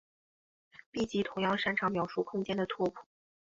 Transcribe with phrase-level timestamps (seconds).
[0.89, 3.01] 闭集同样擅长描述空间的拓扑。